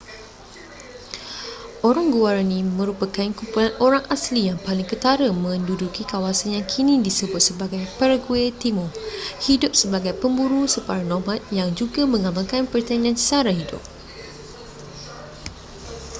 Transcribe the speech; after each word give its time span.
orang 1.89 2.07
guaraní 2.15 2.59
merupakan 2.79 3.27
kumpulan 3.37 3.69
orang 3.85 4.01
asli 4.15 4.41
yang 4.49 4.57
paling 4.67 4.81
ketara 4.91 5.27
menduduki 5.43 6.01
kawasan 6.13 6.49
yang 6.57 6.65
kini 6.73 6.95
disebut 7.07 7.37
sebagai 7.49 7.83
paraguay 8.01 8.47
timur 8.61 8.89
hidup 9.45 9.73
sebagai 9.81 10.13
pemburu 10.21 10.61
separa 10.75 11.03
nomad 11.11 11.37
yang 11.59 11.69
juga 11.79 12.01
mengamalkan 12.13 12.63
pertanian 12.71 13.13
sara 13.27 13.51
hidup 13.59 13.81